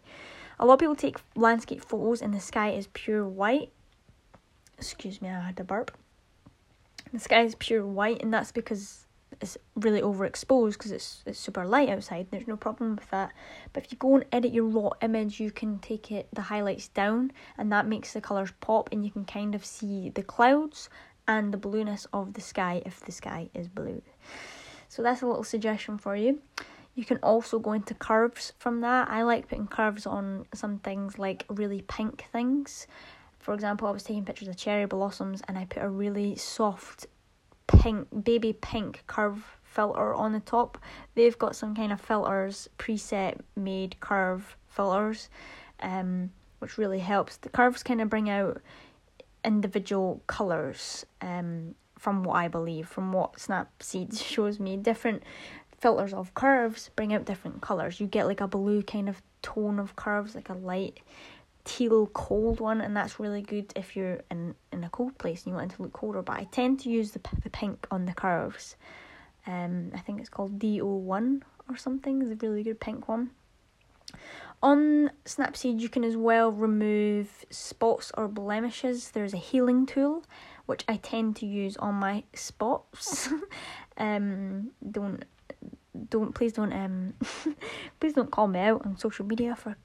A 0.58 0.66
lot 0.66 0.76
of 0.76 0.80
people 0.80 0.96
take 0.96 1.18
landscape 1.36 1.84
photos 1.84 2.22
and 2.22 2.34
the 2.34 2.40
sky 2.40 2.72
is 2.72 2.88
pure 2.94 3.28
white. 3.28 3.72
Excuse 4.78 5.22
me 5.22 5.30
i 5.30 5.40
had 5.40 5.58
to 5.58 5.64
burp. 5.64 5.92
The 7.14 7.20
sky 7.20 7.42
is 7.42 7.56
pure 7.56 7.86
white 7.86 8.22
and 8.22 8.34
that's 8.34 8.52
because 8.52 9.05
is 9.42 9.58
really 9.76 10.02
overexposed 10.02 10.74
because 10.74 10.92
it's 10.92 11.24
it's 11.26 11.40
super 11.40 11.66
light 11.66 11.90
outside. 11.90 12.28
There's 12.32 12.48
no 12.48 12.58
problem 12.58 12.96
with 12.96 13.10
that. 13.12 13.34
But 13.74 13.86
if 13.86 13.92
you 13.92 13.98
go 13.98 14.16
and 14.16 14.26
edit 14.32 14.54
your 14.54 14.66
raw 14.66 14.92
image, 15.02 15.40
you 15.40 15.52
can 15.52 15.80
take 15.80 16.12
it 16.12 16.28
the 16.34 16.42
highlights 16.42 16.88
down, 16.90 17.32
and 17.58 17.72
that 17.72 17.88
makes 17.88 18.14
the 18.14 18.22
colors 18.22 18.54
pop, 18.62 18.90
and 18.92 19.06
you 19.06 19.12
can 19.12 19.26
kind 19.26 19.56
of 19.56 19.66
see 19.66 20.10
the 20.10 20.24
clouds 20.24 20.90
and 21.28 21.54
the 21.54 21.58
blueness 21.58 22.06
of 22.14 22.34
the 22.34 22.42
sky 22.42 22.82
if 22.86 23.00
the 23.02 23.12
sky 23.12 23.50
is 23.54 23.68
blue. 23.68 24.02
So 24.90 25.02
that's 25.02 25.22
a 25.22 25.28
little 25.28 25.44
suggestion 25.44 25.98
for 25.98 26.16
you. 26.16 26.42
You 26.94 27.04
can 27.04 27.18
also 27.18 27.60
go 27.60 27.74
into 27.74 27.94
curves 27.94 28.54
from 28.58 28.82
that. 28.82 29.10
I 29.10 29.24
like 29.24 29.50
putting 29.50 29.68
curves 29.68 30.06
on 30.06 30.46
some 30.54 30.80
things 30.80 31.20
like 31.20 31.46
really 31.50 31.82
pink 31.82 32.26
things. 32.32 32.88
For 33.40 33.54
example, 33.54 33.88
I 33.88 33.92
was 33.92 34.04
taking 34.04 34.24
pictures 34.24 34.48
of 34.48 34.56
cherry 34.56 34.86
blossoms 34.86 35.42
and 35.48 35.58
I 35.58 35.66
put 35.66 35.84
a 35.84 35.90
really 35.90 36.36
soft 36.38 37.08
pink 37.68 38.08
baby 38.24 38.54
pink 38.54 39.04
curve 39.08 39.44
filter 39.64 40.14
on 40.14 40.34
the 40.34 40.40
top. 40.40 40.78
They've 41.16 41.38
got 41.38 41.56
some 41.56 41.76
kind 41.76 41.92
of 41.92 42.00
filters 42.00 42.70
preset 42.78 43.40
made 43.56 44.00
curve 44.00 44.56
filters, 44.68 45.30
um, 45.82 46.32
which 46.60 46.78
really 46.78 47.00
helps. 47.00 47.38
The 47.38 47.50
curves 47.50 47.84
kind 47.84 48.02
of 48.02 48.10
bring 48.10 48.30
out 48.30 48.62
individual 49.44 50.22
colors. 50.28 51.06
Um, 51.22 51.76
from 51.98 52.24
what 52.24 52.36
I 52.36 52.48
believe, 52.48 52.88
from 52.88 53.14
what 53.14 53.38
Snapseed 53.38 54.22
shows 54.22 54.60
me, 54.60 54.78
different 54.78 55.24
filters 55.80 56.14
of 56.14 56.34
curves 56.34 56.90
bring 56.96 57.14
out 57.14 57.26
different 57.26 57.62
colors. 57.62 58.00
You 58.00 58.08
get 58.08 58.28
like 58.28 58.42
a 58.42 58.48
blue 58.48 58.84
kind 58.84 59.10
of 59.10 59.22
tone 59.42 59.80
of 59.80 59.96
curves, 59.96 60.36
like 60.36 60.50
a 60.50 60.54
light 60.54 61.00
teal 61.66 62.08
cold 62.14 62.60
one 62.60 62.80
and 62.80 62.96
that's 62.96 63.20
really 63.20 63.42
good 63.42 63.74
if 63.76 63.96
you're 63.96 64.22
in, 64.30 64.56
in 64.72 64.84
a 64.84 64.90
cold 64.90 65.18
place 65.18 65.44
and 65.44 65.52
you 65.52 65.58
want 65.58 65.72
it 65.72 65.76
to 65.76 65.82
look 65.82 65.94
colder 65.94 66.22
but 66.22 66.38
I 66.38 66.46
tend 66.52 66.80
to 66.82 66.90
use 66.90 67.12
the, 67.12 67.20
the 67.44 67.50
pink 67.50 67.88
on 67.92 68.06
the 68.06 68.14
curves. 68.14 68.76
Um 69.48 69.92
I 69.94 70.00
think 70.00 70.20
it's 70.20 70.30
called 70.30 70.60
DO1 70.60 71.42
or 71.68 71.76
something 71.76 72.22
it's 72.22 72.32
a 72.32 72.48
really 72.48 72.64
good 72.64 72.80
pink 72.80 73.10
one. 73.10 73.32
On 74.62 75.10
Snapseed 75.26 75.80
you 75.80 75.90
can 75.90 76.04
as 76.04 76.16
well 76.16 76.52
remove 76.52 77.46
spots 77.50 78.12
or 78.16 78.28
blemishes. 78.28 79.12
There's 79.12 79.34
a 79.34 79.38
healing 79.38 79.88
tool 79.88 80.24
which 80.68 80.86
I 80.88 80.98
tend 80.98 81.36
to 81.38 81.48
use 81.48 81.76
on 81.78 81.96
my 81.96 82.24
spots. 82.34 83.30
Um 83.98 84.72
don't 84.92 85.24
don't 86.10 86.36
please 86.36 86.52
don't 86.52 86.74
um 86.74 87.14
please 88.00 88.14
don't 88.14 88.30
call 88.30 88.48
me 88.48 88.60
out 88.60 88.86
on 88.86 88.98
social 88.98 89.26
media 89.26 89.56
for 89.56 89.78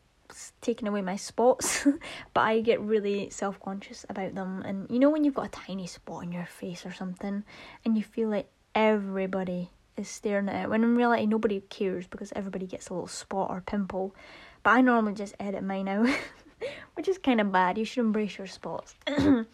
taking 0.60 0.88
away 0.88 1.02
my 1.02 1.16
spots, 1.16 1.86
but 2.34 2.40
I 2.40 2.60
get 2.60 2.80
really 2.80 3.30
self 3.30 3.60
conscious 3.60 4.04
about 4.08 4.34
them. 4.34 4.62
And 4.62 4.90
you 4.90 4.98
know 4.98 5.10
when 5.10 5.24
you've 5.24 5.34
got 5.34 5.46
a 5.46 5.50
tiny 5.50 5.86
spot 5.86 6.22
on 6.22 6.32
your 6.32 6.46
face 6.46 6.84
or 6.86 6.92
something, 6.92 7.44
and 7.84 7.96
you 7.96 8.02
feel 8.02 8.28
like 8.28 8.48
everybody 8.74 9.70
is 9.96 10.08
staring 10.08 10.48
at 10.48 10.64
it, 10.64 10.70
when 10.70 10.84
in 10.84 10.96
reality 10.96 11.26
nobody 11.26 11.60
cares 11.68 12.06
because 12.06 12.32
everybody 12.34 12.66
gets 12.66 12.88
a 12.88 12.94
little 12.94 13.08
spot 13.08 13.50
or 13.50 13.60
pimple. 13.60 14.14
But 14.62 14.70
I 14.70 14.80
normally 14.80 15.14
just 15.14 15.34
edit 15.40 15.62
mine 15.62 15.88
out, 15.88 16.08
which 16.94 17.08
is 17.08 17.18
kind 17.18 17.40
of 17.40 17.52
bad. 17.52 17.78
You 17.78 17.84
should 17.84 18.00
embrace 18.04 18.38
your 18.38 18.46
spots. 18.46 18.94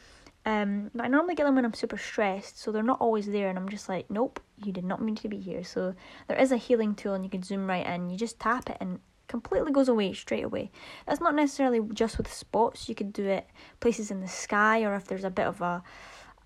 Um, 0.47 0.92
but 0.95 1.04
I 1.04 1.09
normally 1.09 1.35
get 1.35 1.42
them 1.42 1.56
when 1.56 1.64
I'm 1.64 1.75
super 1.75 1.99
stressed, 1.99 2.61
so 2.61 2.71
they're 2.71 2.85
not 2.85 3.00
always 3.00 3.26
there, 3.26 3.49
and 3.49 3.59
I'm 3.59 3.68
just 3.68 3.88
like, 3.88 4.09
nope, 4.09 4.38
you 4.64 4.71
did 4.71 4.85
not 4.85 5.02
mean 5.02 5.16
to 5.16 5.28
be 5.28 5.40
here. 5.40 5.64
So 5.64 5.92
there 6.28 6.38
is 6.38 6.52
a 6.52 6.56
healing 6.56 6.95
tool, 6.95 7.14
and 7.14 7.25
you 7.25 7.30
can 7.30 7.42
zoom 7.42 7.68
right 7.68 7.85
in. 7.85 8.11
You 8.11 8.16
just 8.16 8.38
tap 8.38 8.71
it, 8.71 8.76
and 8.80 9.00
completely 9.28 9.73
goes 9.73 9.88
away 9.88 10.12
straight 10.12 10.45
away. 10.45 10.71
That's 11.06 11.21
not 11.21 11.35
necessarily 11.35 11.80
just 11.92 12.18
with 12.18 12.33
spots. 12.33 12.88
You 12.88 12.95
could 12.95 13.12
do 13.12 13.26
it 13.26 13.47
places 13.80 14.11
in 14.11 14.21
the 14.21 14.28
sky, 14.28 14.83
or 14.85 14.95
if 14.95 15.06
there's 15.06 15.25
a 15.25 15.30
bit 15.30 15.47
of 15.47 15.61
a 15.61 15.83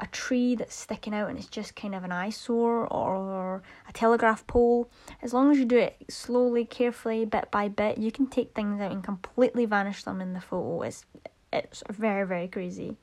a 0.01 0.07
tree 0.07 0.55
that's 0.55 0.75
sticking 0.75 1.15
out 1.15 1.29
and 1.29 1.39
it's 1.39 1.47
just 1.47 1.77
kind 1.77 1.95
of 1.95 2.05
an 2.05 2.13
eyesore 2.13 2.87
or 2.87 3.63
a 3.89 3.93
telegraph 3.93 4.47
pole. 4.47 4.91
As 5.23 5.35
long 5.35 5.53
as 5.53 5.59
you 5.59 5.67
do 5.67 5.77
it 5.77 5.97
slowly, 6.09 6.65
carefully, 6.65 7.27
bit 7.27 7.51
by 7.51 7.69
bit, 7.69 7.99
you 7.99 8.11
can 8.11 8.27
take 8.27 8.55
things 8.55 8.81
out 8.81 8.93
and 8.93 9.05
completely 9.05 9.67
vanish 9.67 10.03
them 10.05 10.21
in 10.21 10.33
the 10.33 10.41
photo. 10.41 10.83
It's 10.83 11.05
it's 11.53 11.83
very 11.91 12.27
very 12.27 12.49
crazy. 12.49 12.97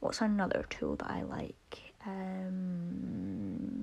What's 0.00 0.20
another 0.20 0.64
tool 0.68 0.96
that 0.96 1.10
I 1.10 1.22
like? 1.22 1.54
Um, 2.04 3.75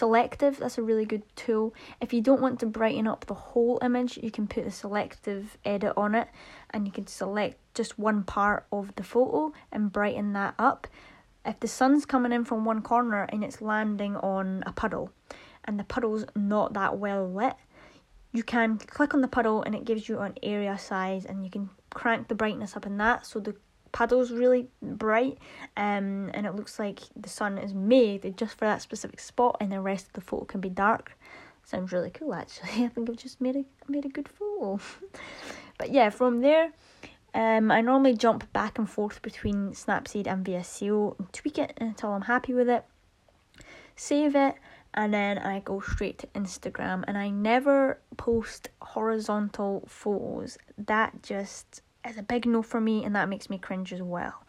selective, 0.00 0.56
that's 0.56 0.78
a 0.78 0.82
really 0.82 1.04
good 1.04 1.22
tool. 1.36 1.74
If 2.00 2.14
you 2.14 2.22
don't 2.22 2.40
want 2.40 2.58
to 2.60 2.66
brighten 2.66 3.06
up 3.06 3.26
the 3.26 3.34
whole 3.34 3.78
image, 3.82 4.18
you 4.22 4.30
can 4.30 4.46
put 4.46 4.64
the 4.64 4.70
selective 4.70 5.58
edit 5.62 5.92
on 5.94 6.14
it 6.14 6.28
and 6.70 6.86
you 6.86 6.92
can 6.92 7.06
select 7.06 7.58
just 7.74 7.98
one 7.98 8.22
part 8.24 8.64
of 8.72 8.94
the 8.96 9.02
photo 9.02 9.52
and 9.70 9.92
brighten 9.92 10.32
that 10.32 10.54
up. 10.58 10.86
If 11.44 11.60
the 11.60 11.68
sun's 11.68 12.06
coming 12.06 12.32
in 12.32 12.46
from 12.46 12.64
one 12.64 12.80
corner 12.80 13.28
and 13.28 13.44
it's 13.44 13.60
landing 13.60 14.16
on 14.16 14.64
a 14.64 14.72
puddle 14.72 15.12
and 15.66 15.78
the 15.78 15.84
puddle's 15.84 16.24
not 16.34 16.72
that 16.72 16.96
well 16.96 17.30
lit, 17.30 17.56
you 18.32 18.42
can 18.42 18.78
click 18.78 19.12
on 19.12 19.20
the 19.20 19.28
puddle 19.28 19.62
and 19.62 19.74
it 19.74 19.84
gives 19.84 20.08
you 20.08 20.20
an 20.20 20.32
area 20.42 20.78
size 20.78 21.26
and 21.26 21.44
you 21.44 21.50
can 21.50 21.68
crank 21.90 22.28
the 22.28 22.34
brightness 22.34 22.74
up 22.74 22.86
in 22.86 22.96
that 22.96 23.26
so 23.26 23.38
the 23.38 23.54
puddle's 23.92 24.30
really 24.30 24.68
bright 24.82 25.38
um, 25.76 26.30
and 26.34 26.46
it 26.46 26.54
looks 26.54 26.78
like 26.78 27.00
the 27.16 27.28
sun 27.28 27.58
is 27.58 27.74
made 27.74 28.34
just 28.36 28.56
for 28.56 28.64
that 28.64 28.82
specific 28.82 29.20
spot 29.20 29.56
and 29.60 29.72
the 29.72 29.80
rest 29.80 30.06
of 30.06 30.12
the 30.12 30.20
photo 30.20 30.44
can 30.44 30.60
be 30.60 30.68
dark 30.68 31.18
sounds 31.64 31.92
really 31.92 32.10
cool 32.10 32.34
actually 32.34 32.70
i 32.84 32.88
think 32.88 33.08
i've 33.08 33.16
just 33.16 33.40
made 33.40 33.56
a 33.56 33.64
made 33.88 34.04
a 34.04 34.08
good 34.08 34.28
photo 34.28 34.78
but 35.78 35.90
yeah 35.90 36.10
from 36.10 36.40
there 36.40 36.72
um, 37.34 37.70
I 37.70 37.80
normally 37.80 38.14
jump 38.14 38.52
back 38.52 38.78
and 38.78 38.88
forth 38.88 39.22
between 39.22 39.70
Snapseed 39.70 40.26
and 40.26 40.44
VSCO 40.44 41.18
and 41.18 41.32
tweak 41.32 41.58
it 41.58 41.74
until 41.80 42.10
I'm 42.10 42.22
happy 42.22 42.52
with 42.54 42.68
it, 42.68 42.84
save 43.94 44.34
it, 44.34 44.56
and 44.94 45.14
then 45.14 45.38
I 45.38 45.60
go 45.60 45.80
straight 45.80 46.18
to 46.18 46.26
Instagram. 46.28 47.04
And 47.06 47.16
I 47.16 47.30
never 47.30 48.00
post 48.16 48.70
horizontal 48.82 49.84
photos. 49.86 50.58
That 50.76 51.22
just 51.22 51.82
is 52.08 52.16
a 52.16 52.22
big 52.22 52.46
no 52.46 52.62
for 52.62 52.80
me, 52.80 53.04
and 53.04 53.14
that 53.14 53.28
makes 53.28 53.50
me 53.50 53.58
cringe 53.58 53.92
as 53.92 54.02
well. 54.02 54.44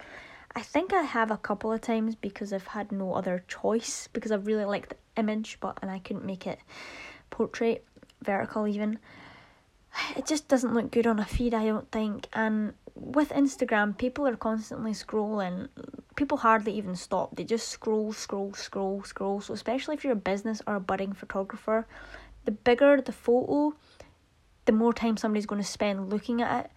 I 0.55 0.61
think 0.61 0.93
I 0.93 1.03
have 1.03 1.31
a 1.31 1.37
couple 1.37 1.71
of 1.71 1.81
times 1.81 2.15
because 2.15 2.51
I've 2.51 2.67
had 2.67 2.91
no 2.91 3.13
other 3.13 3.43
choice 3.47 4.09
because 4.11 4.31
I 4.31 4.35
really 4.35 4.65
like 4.65 4.89
the 4.89 4.97
image, 5.15 5.57
but 5.61 5.77
and 5.81 5.89
I 5.89 5.99
couldn't 5.99 6.25
make 6.25 6.45
it 6.45 6.59
portrait 7.29 7.85
vertical 8.21 8.67
even. 8.67 8.99
It 10.15 10.25
just 10.25 10.47
doesn't 10.47 10.73
look 10.73 10.91
good 10.91 11.07
on 11.07 11.19
a 11.19 11.25
feed, 11.25 11.53
I 11.53 11.65
don't 11.65 11.89
think. 11.91 12.27
And 12.33 12.73
with 12.95 13.29
Instagram, 13.29 13.97
people 13.97 14.27
are 14.27 14.35
constantly 14.35 14.91
scrolling. 14.91 15.69
People 16.15 16.37
hardly 16.37 16.73
even 16.73 16.95
stop. 16.95 17.35
They 17.35 17.43
just 17.43 17.69
scroll, 17.69 18.13
scroll, 18.13 18.53
scroll, 18.53 19.03
scroll. 19.03 19.41
So 19.41 19.53
especially 19.53 19.95
if 19.95 20.03
you're 20.03 20.13
a 20.13 20.27
business 20.31 20.61
or 20.67 20.75
a 20.75 20.79
budding 20.79 21.13
photographer, 21.13 21.87
the 22.45 22.51
bigger 22.51 23.01
the 23.01 23.11
photo, 23.11 23.75
the 24.65 24.71
more 24.71 24.93
time 24.93 25.17
somebody's 25.17 25.45
going 25.45 25.61
to 25.61 25.67
spend 25.67 26.09
looking 26.09 26.41
at 26.41 26.65
it 26.65 26.71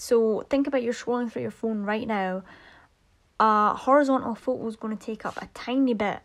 so 0.00 0.44
think 0.48 0.66
about 0.66 0.82
you're 0.82 0.92
scrolling 0.92 1.30
through 1.30 1.42
your 1.42 1.50
phone 1.50 1.82
right 1.82 2.06
now. 2.06 2.42
A 3.40 3.74
horizontal 3.74 4.34
photo 4.34 4.66
is 4.66 4.76
going 4.76 4.96
to 4.96 5.04
take 5.04 5.24
up 5.24 5.40
a 5.40 5.48
tiny 5.54 5.94
bit 5.94 6.20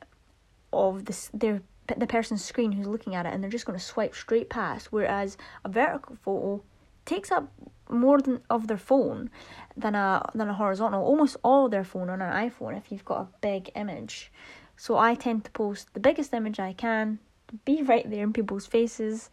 of 0.71 1.05
this 1.05 1.29
their 1.33 1.61
the 1.97 2.07
person's 2.07 2.43
screen 2.43 2.71
who's 2.71 2.87
looking 2.87 3.13
at 3.13 3.25
it, 3.25 3.33
and 3.33 3.43
they're 3.43 3.51
just 3.51 3.65
going 3.65 3.77
to 3.77 3.83
swipe 3.83 4.15
straight 4.15 4.49
past. 4.49 4.91
Whereas 4.91 5.37
a 5.63 5.69
vertical 5.69 6.15
photo 6.15 6.63
takes 7.05 7.31
up 7.31 7.51
more 7.89 8.21
than 8.21 8.41
of 8.49 8.67
their 8.67 8.77
phone 8.77 9.29
than 9.75 9.95
a 9.95 10.29
than 10.33 10.49
a 10.49 10.53
horizontal. 10.53 11.03
Almost 11.03 11.37
all 11.43 11.69
their 11.69 11.83
phone 11.83 12.09
on 12.09 12.21
an 12.21 12.49
iPhone 12.49 12.77
if 12.77 12.91
you've 12.91 13.05
got 13.05 13.21
a 13.21 13.27
big 13.41 13.69
image. 13.75 14.31
So 14.75 14.97
I 14.97 15.15
tend 15.15 15.45
to 15.45 15.51
post 15.51 15.93
the 15.93 15.99
biggest 15.99 16.33
image 16.33 16.59
I 16.59 16.73
can, 16.73 17.19
be 17.63 17.83
right 17.83 18.09
there 18.09 18.23
in 18.23 18.33
people's 18.33 18.65
faces. 18.65 19.29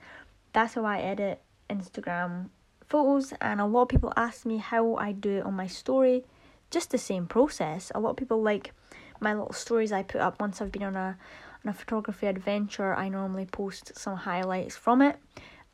That's 0.53 0.75
how 0.75 0.85
I 0.85 1.01
edit 1.01 1.41
Instagram 1.71 2.51
photos, 2.91 3.33
and 3.41 3.61
a 3.61 3.67
lot 3.67 3.83
of 3.83 3.89
people 3.89 4.13
ask 4.17 4.45
me 4.45 4.59
how 4.59 4.97
I 4.97 5.13
do 5.13 5.39
it 5.39 5.47
on 5.47 5.55
my 5.55 5.69
story. 5.69 6.25
Just 6.71 6.91
the 6.91 6.99
same 6.99 7.27
process. 7.27 7.91
A 7.95 8.01
lot 8.01 8.11
of 8.11 8.17
people 8.17 8.43
like 8.43 8.75
my 9.21 9.33
little 9.33 9.53
stories 9.53 9.93
I 9.93 10.03
put 10.03 10.21
up 10.21 10.41
once 10.41 10.61
I've 10.61 10.73
been 10.73 10.83
on 10.83 10.97
a 10.97 11.17
on 11.65 11.71
a 11.71 11.75
photography 11.75 12.27
adventure. 12.27 12.95
I 12.95 13.09
normally 13.09 13.47
post 13.47 13.97
some 13.97 14.17
highlights 14.17 14.77
from 14.77 15.03
it, 15.03 15.17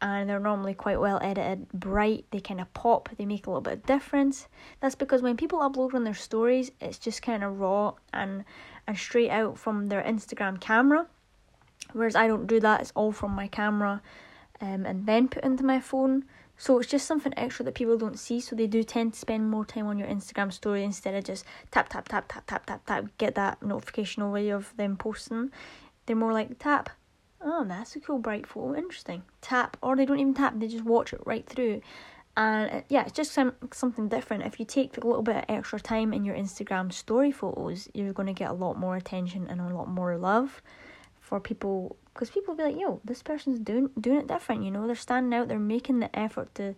and 0.01 0.29
they're 0.29 0.41
normally 0.41 0.75
quite 0.75 1.01
well 1.01 1.19
edited, 1.23 1.69
bright. 1.73 2.27
They 2.31 2.41
kind 2.41 2.61
of 2.61 2.73
pop. 2.75 3.09
They 3.17 3.25
make 3.25 3.47
a 3.47 3.51
little 3.51 3.63
bit 3.63 3.75
of 3.75 3.87
difference. 3.87 4.47
That's 4.81 4.95
because 4.95 5.23
when 5.23 5.37
people 5.37 5.61
upload 5.61 5.95
on 5.95 6.05
their 6.05 6.15
stories, 6.15 6.71
it's 6.81 6.99
just 6.99 7.23
kind 7.23 7.43
of 7.43 7.61
raw 7.61 7.95
and 8.13 8.45
and 8.87 8.97
straight 8.97 9.31
out 9.31 9.59
from 9.59 9.87
their 9.87 10.03
Instagram 10.03 10.61
camera. 10.61 11.07
Whereas 11.93 12.17
I 12.17 12.27
don't 12.27 12.47
do 12.47 12.61
that. 12.61 12.81
It's 12.81 12.93
all 12.95 13.13
from 13.13 13.33
my 13.33 13.49
camera, 13.49 14.03
um, 14.61 14.85
and 14.85 15.07
then 15.07 15.29
put 15.29 15.45
into 15.45 15.65
my 15.65 15.81
phone. 15.81 16.25
So 16.57 16.79
it's 16.79 16.89
just 16.89 17.07
something 17.07 17.35
extra 17.37 17.65
that 17.65 17.75
people 17.75 17.99
don't 17.99 18.19
see. 18.19 18.41
So 18.41 18.57
they 18.57 18.67
do 18.67 18.83
tend 18.83 19.13
to 19.13 19.19
spend 19.19 19.51
more 19.51 19.65
time 19.65 19.87
on 19.87 19.99
your 19.99 20.09
Instagram 20.09 20.53
story 20.53 20.85
instead 20.85 21.15
of 21.15 21.25
just 21.25 21.45
tap 21.71 21.89
tap 21.89 22.09
tap 22.09 22.27
tap 22.29 22.45
tap 22.47 22.67
tap 22.67 22.87
tap 22.87 23.05
get 23.19 23.35
that 23.35 23.63
notification 23.63 24.23
away 24.23 24.49
of 24.49 24.75
them 24.77 24.97
posting. 24.97 25.51
They're 26.07 26.17
more 26.17 26.33
like 26.33 26.59
tap. 26.59 26.91
Oh, 27.43 27.65
that's 27.65 27.95
a 27.95 28.01
cool 28.01 28.19
bright 28.19 28.47
photo. 28.47 28.75
Interesting. 28.75 29.23
Tap, 29.41 29.77
or 29.83 29.95
they 29.97 30.07
don't 30.07 30.19
even 30.19 30.35
tap. 30.35 30.55
They 30.57 30.69
just 30.69 30.85
watch 30.85 31.13
it 31.13 31.21
right 31.27 31.47
through. 31.47 31.83
And 32.37 32.71
uh, 32.71 32.81
yeah, 32.89 33.03
it's 33.03 33.13
just 33.13 33.33
some, 33.33 33.55
something 33.73 34.09
different. 34.09 34.45
If 34.45 34.59
you 34.59 34.67
take 34.67 34.97
a 34.97 35.07
little 35.07 35.23
bit 35.23 35.37
of 35.37 35.45
extra 35.49 35.81
time 35.81 36.13
in 36.13 36.25
your 36.25 36.35
Instagram 36.35 36.93
story 36.93 37.33
photos, 37.33 37.89
you're 37.95 38.13
going 38.13 38.27
to 38.27 38.35
get 38.35 38.51
a 38.51 38.55
lot 38.55 38.79
more 38.79 38.97
attention 38.97 39.47
and 39.49 39.61
a 39.61 39.75
lot 39.75 39.89
more 39.89 40.17
love 40.19 40.63
for 41.21 41.41
people 41.41 41.97
because 42.17 42.31
people 42.31 42.55
will 42.55 42.65
be 42.65 42.73
like, 42.73 42.81
yo, 42.81 43.01
this 43.05 43.23
person's 43.23 43.59
doing 43.59 43.91
doing 44.01 44.21
it 44.21 44.27
different. 44.27 44.65
You 44.65 44.71
know, 44.71 44.87
they're 44.87 44.97
standing 44.97 45.39
out. 45.39 45.49
They're 45.49 45.59
making 45.59 46.01
the 46.01 46.19
effort 46.19 46.55
to 46.55 46.75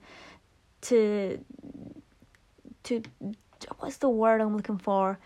to 0.82 1.38
to 2.82 3.02
what's 3.78 3.98
the 3.98 4.08
word 4.08 4.40
I'm 4.40 4.56
looking 4.56 4.78
for 4.78 5.18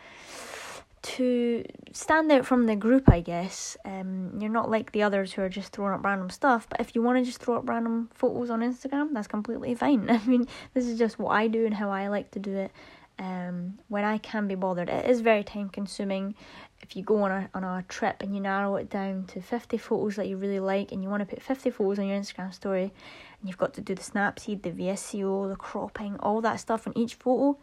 to 1.03 1.65
stand 1.93 2.31
out 2.31 2.47
from 2.47 2.67
the 2.67 2.77
group, 2.77 3.09
I 3.09 3.21
guess. 3.21 3.77
Um, 3.85 4.39
you're 4.39 4.51
not 4.51 4.71
like 4.71 4.93
the 4.93 5.03
others 5.03 5.33
who 5.33 5.43
are 5.43 5.49
just 5.49 5.73
throwing 5.73 5.95
up 5.95 6.05
random 6.05 6.31
stuff. 6.31 6.69
But 6.69 6.81
if 6.81 6.95
you 6.95 7.03
want 7.03 7.19
to 7.19 7.25
just 7.25 7.41
throw 7.41 7.57
up 7.57 7.69
random 7.69 8.09
photos 8.15 8.51
on 8.51 8.61
Instagram, 8.61 9.13
that's 9.13 9.27
completely 9.27 9.75
fine. 9.83 10.09
I 10.11 10.25
mean, 10.27 10.47
this 10.75 10.87
is 10.87 10.99
just 10.99 11.19
what 11.19 11.31
I 11.31 11.49
do 11.49 11.65
and 11.67 11.75
how 11.75 11.91
I 11.91 12.09
like 12.09 12.31
to 12.33 12.39
do 12.39 12.55
it. 12.55 12.71
Um, 13.19 13.79
when 13.89 14.05
I 14.05 14.19
can 14.19 14.49
be 14.49 14.55
bothered, 14.55 14.89
it 14.89 15.09
is 15.09 15.21
very 15.21 15.45
time 15.45 15.69
consuming 15.69 16.35
if 16.83 16.97
you 16.97 17.03
go 17.03 17.23
on 17.23 17.31
a 17.31 17.51
on 17.55 17.65
a 17.65 17.85
trip 17.89 18.23
and 18.23 18.35
you 18.35 18.41
narrow 18.41 18.77
it 18.77 18.91
down 18.91 19.25
to 19.29 19.41
50 19.41 19.79
photos 19.79 20.17
that 20.17 20.29
you 20.29 20.37
really 20.37 20.61
like 20.61 20.93
and 20.93 21.03
you 21.03 21.09
want 21.09 21.21
to 21.21 21.35
put 21.35 21.43
50 21.43 21.71
photos 21.71 21.99
on 21.99 22.07
your 22.07 22.19
Instagram 22.19 22.53
story 22.53 22.93
and 23.41 23.49
you've 23.49 23.59
got 23.59 23.75
to 23.75 23.81
do 23.81 23.95
the 23.95 24.03
snapseed, 24.03 24.63
the 24.63 24.71
VSCO, 24.71 25.49
the 25.49 25.57
cropping, 25.57 26.17
all 26.21 26.41
that 26.41 26.61
stuff 26.61 26.87
on 26.87 26.97
each 26.97 27.15
photo, 27.15 27.59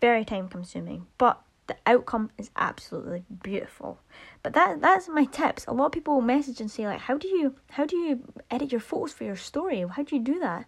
very 0.00 0.24
time 0.24 0.48
consuming. 0.48 1.06
But 1.16 1.40
the 1.68 1.76
outcome 1.86 2.30
is 2.38 2.50
absolutely 2.56 3.24
beautiful. 3.42 4.00
But 4.42 4.54
that 4.54 4.80
that's 4.80 5.08
my 5.08 5.24
tips. 5.24 5.66
A 5.66 5.72
lot 5.72 5.86
of 5.86 5.92
people 5.92 6.20
message 6.20 6.60
and 6.60 6.70
say 6.70 6.86
like 6.86 7.00
how 7.00 7.16
do 7.16 7.28
you 7.28 7.54
how 7.70 7.86
do 7.86 7.96
you 7.96 8.24
edit 8.50 8.72
your 8.72 8.80
photos 8.80 9.12
for 9.12 9.24
your 9.24 9.36
story? 9.36 9.84
How 9.88 10.02
do 10.02 10.16
you 10.16 10.22
do 10.22 10.38
that? 10.40 10.66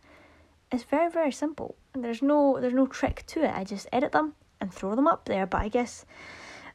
It's 0.73 0.85
very, 0.85 1.11
very 1.11 1.33
simple. 1.33 1.75
There's 1.95 2.23
no 2.23 2.59
there's 2.61 2.75
no 2.75 2.87
trick 2.87 3.25
to 3.29 3.43
it. 3.43 3.53
I 3.55 3.65
just 3.65 3.89
edit 3.93 4.13
them 4.13 4.35
and 4.61 4.73
throw 4.73 4.95
them 4.95 5.09
up 5.09 5.25
there. 5.25 5.47
But 5.47 5.63
I 5.63 5.69
guess 5.69 6.05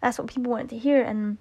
that's 0.06 0.20
what 0.20 0.28
people 0.28 0.52
wanted 0.52 0.70
to 0.70 0.78
hear 0.78 1.02
and 1.02 1.40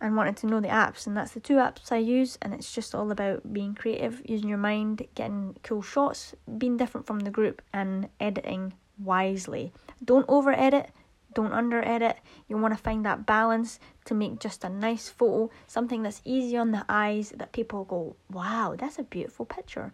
and 0.00 0.16
wanted 0.16 0.36
to 0.36 0.46
know 0.46 0.60
the 0.60 0.68
apps 0.68 1.04
and 1.04 1.16
that's 1.16 1.32
the 1.32 1.40
two 1.40 1.54
apps 1.54 1.90
I 1.90 1.96
use 1.96 2.38
and 2.40 2.54
it's 2.54 2.72
just 2.72 2.94
all 2.94 3.10
about 3.10 3.52
being 3.52 3.74
creative, 3.74 4.22
using 4.24 4.48
your 4.48 4.58
mind, 4.58 5.04
getting 5.16 5.56
cool 5.64 5.82
shots, 5.82 6.32
being 6.58 6.76
different 6.76 7.08
from 7.08 7.20
the 7.20 7.30
group 7.30 7.60
and 7.72 8.08
editing 8.20 8.74
wisely. 8.98 9.72
Don't 10.04 10.26
over 10.28 10.52
edit, 10.52 10.90
don't 11.32 11.52
under 11.52 11.84
edit. 11.84 12.18
You 12.46 12.56
want 12.56 12.72
to 12.76 12.80
find 12.80 13.04
that 13.04 13.26
balance 13.26 13.80
to 14.04 14.14
make 14.14 14.38
just 14.38 14.62
a 14.62 14.68
nice 14.68 15.08
photo, 15.08 15.50
something 15.66 16.04
that's 16.04 16.22
easy 16.24 16.56
on 16.56 16.70
the 16.70 16.84
eyes 16.88 17.30
that 17.30 17.50
people 17.50 17.84
go, 17.84 18.14
"Wow, 18.30 18.76
that's 18.78 19.00
a 19.00 19.02
beautiful 19.02 19.44
picture." 19.44 19.92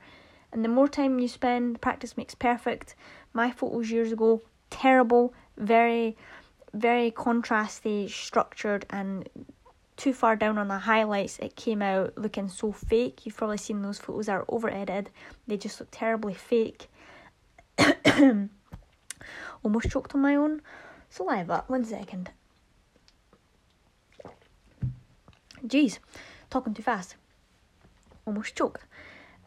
And 0.52 0.62
the 0.62 0.68
more 0.68 0.88
time 0.88 1.20
you 1.20 1.28
spend, 1.28 1.80
practice 1.80 2.18
makes 2.18 2.34
perfect. 2.34 2.94
My 3.32 3.50
photos 3.50 3.90
years 3.90 4.12
ago, 4.12 4.42
terrible, 4.68 5.32
very, 5.56 6.18
very 6.72 7.10
contrasty, 7.10 8.08
structured, 8.10 8.86
and 8.90 9.28
too 9.96 10.12
far 10.12 10.34
down 10.36 10.56
on 10.56 10.68
the 10.68 10.78
highlights. 10.78 11.38
It 11.38 11.56
came 11.56 11.82
out 11.82 12.16
looking 12.16 12.48
so 12.48 12.72
fake. 12.72 13.26
You've 13.26 13.36
probably 13.36 13.58
seen 13.58 13.82
those 13.82 13.98
photos 13.98 14.28
are 14.28 14.44
over 14.48 14.70
edited. 14.70 15.10
They 15.46 15.56
just 15.56 15.78
look 15.78 15.90
terribly 15.90 16.34
fake. 16.34 16.88
Almost 19.62 19.90
choked 19.90 20.14
on 20.14 20.22
my 20.22 20.36
own 20.36 20.62
saliva. 21.10 21.64
One 21.66 21.84
second. 21.84 22.30
Jeez, 25.66 25.98
talking 26.48 26.72
too 26.72 26.82
fast. 26.82 27.16
Almost 28.26 28.56
choked. 28.56 28.84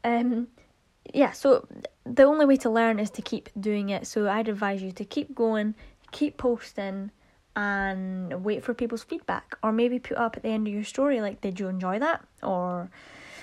Um, 0.03 0.49
yeah, 1.11 1.31
so 1.31 1.67
the 2.05 2.23
only 2.23 2.45
way 2.45 2.57
to 2.57 2.69
learn 2.69 2.99
is 2.99 3.09
to 3.11 3.21
keep 3.21 3.49
doing 3.59 3.89
it. 3.89 4.05
So 4.05 4.29
I'd 4.29 4.47
advise 4.47 4.83
you 4.83 4.91
to 4.91 5.05
keep 5.05 5.33
going, 5.33 5.75
keep 6.13 6.37
posting, 6.37 7.11
and 7.55 8.43
wait 8.43 8.63
for 8.63 8.73
people's 8.73 9.03
feedback. 9.03 9.57
Or 9.61 9.71
maybe 9.71 9.99
put 9.99 10.17
up 10.17 10.37
at 10.37 10.43
the 10.43 10.49
end 10.49 10.67
of 10.67 10.73
your 10.73 10.83
story, 10.83 11.21
like, 11.21 11.41
did 11.41 11.59
you 11.59 11.67
enjoy 11.67 11.99
that? 11.99 12.25
Or 12.41 12.89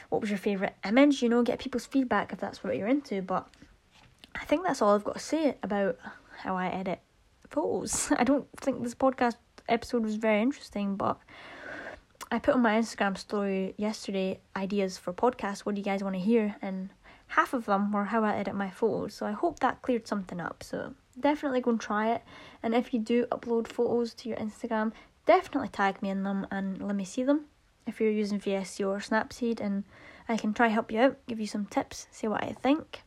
what 0.08 0.20
was 0.20 0.30
your 0.30 0.38
favourite 0.38 0.74
image? 0.84 1.22
You 1.22 1.28
know, 1.28 1.42
get 1.42 1.58
people's 1.58 1.86
feedback 1.86 2.32
if 2.32 2.40
that's 2.40 2.64
what 2.64 2.76
you're 2.76 2.88
into. 2.88 3.22
But 3.22 3.46
I 4.34 4.44
think 4.44 4.64
that's 4.64 4.82
all 4.82 4.94
I've 4.94 5.04
got 5.04 5.14
to 5.14 5.20
say 5.20 5.56
about 5.62 5.98
how 6.38 6.56
I 6.56 6.68
edit 6.68 7.00
photos. 7.48 8.12
I 8.18 8.24
don't 8.24 8.48
think 8.56 8.82
this 8.82 8.94
podcast 8.94 9.36
episode 9.68 10.02
was 10.02 10.16
very 10.16 10.42
interesting, 10.42 10.96
but 10.96 11.18
I 12.32 12.38
put 12.38 12.54
on 12.54 12.62
my 12.62 12.78
Instagram 12.78 13.16
story 13.16 13.74
yesterday 13.76 14.40
ideas 14.56 14.98
for 14.98 15.12
podcasts. 15.12 15.60
What 15.60 15.74
do 15.74 15.80
you 15.80 15.84
guys 15.84 16.02
want 16.02 16.14
to 16.14 16.20
hear? 16.20 16.56
And 16.62 16.90
half 17.28 17.52
of 17.52 17.66
them 17.66 17.92
were 17.92 18.04
how 18.04 18.24
I 18.24 18.36
edit 18.36 18.54
my 18.54 18.70
photos. 18.70 19.14
So 19.14 19.26
I 19.26 19.32
hope 19.32 19.60
that 19.60 19.82
cleared 19.82 20.08
something 20.08 20.40
up. 20.40 20.62
So 20.62 20.94
definitely 21.18 21.60
go 21.60 21.70
and 21.72 21.80
try 21.80 22.12
it. 22.14 22.22
And 22.62 22.74
if 22.74 22.92
you 22.92 23.00
do 23.00 23.26
upload 23.26 23.68
photos 23.68 24.14
to 24.14 24.28
your 24.28 24.38
Instagram, 24.38 24.92
definitely 25.26 25.68
tag 25.68 26.02
me 26.02 26.10
in 26.10 26.22
them 26.22 26.46
and 26.50 26.80
let 26.86 26.96
me 26.96 27.04
see 27.04 27.22
them. 27.22 27.46
If 27.86 28.00
you're 28.00 28.10
using 28.10 28.38
VSCO 28.38 28.86
or 28.86 28.98
Snapseed, 28.98 29.60
and 29.60 29.84
I 30.28 30.36
can 30.36 30.54
try 30.54 30.68
help 30.68 30.92
you 30.92 31.00
out, 31.00 31.16
give 31.26 31.40
you 31.40 31.46
some 31.46 31.66
tips, 31.66 32.06
see 32.10 32.28
what 32.28 32.44
I 32.44 32.54
think. 32.62 33.02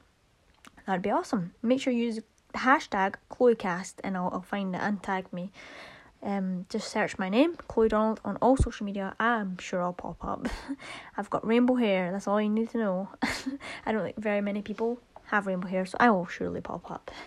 That'd 0.85 1.01
be 1.01 1.11
awesome. 1.11 1.53
Make 1.61 1.79
sure 1.79 1.93
you 1.93 2.05
use 2.05 2.15
the 2.51 2.59
hashtag 2.59 3.15
ChloeCast 3.31 3.95
and 4.03 4.17
I'll, 4.17 4.29
I'll 4.33 4.41
find 4.41 4.75
it 4.75 4.81
and 4.81 5.01
tag 5.01 5.31
me. 5.31 5.51
Um, 6.21 6.65
just 6.69 6.89
search 6.89 7.17
my 7.17 7.27
name, 7.27 7.55
Chloe 7.67 7.89
Donald, 7.89 8.21
on 8.23 8.37
all 8.41 8.55
social 8.55 8.85
media. 8.85 9.13
I'm 9.19 9.57
sure 9.57 9.81
I'll 9.81 9.93
pop 9.93 10.23
up. 10.23 10.47
I've 11.17 11.29
got 11.29 11.45
rainbow 11.45 11.75
hair. 11.75 12.11
That's 12.11 12.27
all 12.27 12.41
you 12.41 12.49
need 12.49 12.69
to 12.69 12.77
know. 12.77 13.09
I 13.85 13.91
don't 13.91 14.03
think 14.03 14.17
very 14.17 14.39
many 14.39 14.61
people 14.61 14.99
have 15.25 15.47
rainbow 15.47 15.67
hair, 15.67 15.85
so 15.85 15.97
I 15.99 16.09
will 16.11 16.25
surely 16.25 16.61
pop 16.61 16.89
up. 16.89 17.11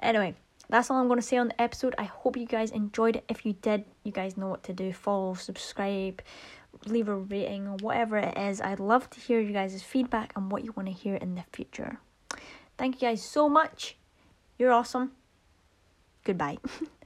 Anyway, 0.00 0.34
that's 0.68 0.90
all 0.90 0.98
I'm 0.98 1.08
going 1.08 1.20
to 1.20 1.26
say 1.26 1.36
on 1.38 1.48
the 1.48 1.60
episode. 1.60 1.94
I 1.98 2.04
hope 2.04 2.36
you 2.36 2.46
guys 2.46 2.70
enjoyed 2.70 3.16
it. 3.16 3.24
If 3.28 3.44
you 3.46 3.54
did, 3.54 3.84
you 4.04 4.12
guys 4.12 4.36
know 4.36 4.48
what 4.48 4.62
to 4.64 4.72
do. 4.72 4.92
Follow, 4.92 5.34
subscribe, 5.34 6.22
leave 6.86 7.08
a 7.08 7.14
rating, 7.14 7.66
or 7.66 7.76
whatever 7.80 8.18
it 8.18 8.36
is. 8.36 8.60
I'd 8.60 8.80
love 8.80 9.08
to 9.10 9.20
hear 9.20 9.40
you 9.40 9.52
guys' 9.52 9.82
feedback 9.82 10.32
and 10.36 10.52
what 10.52 10.64
you 10.64 10.72
want 10.72 10.88
to 10.88 10.94
hear 10.94 11.16
in 11.16 11.34
the 11.34 11.44
future. 11.52 11.98
Thank 12.76 12.96
you 12.96 13.08
guys 13.08 13.22
so 13.22 13.48
much. 13.48 13.96
You're 14.58 14.72
awesome. 14.72 15.12
Goodbye. 16.24 16.58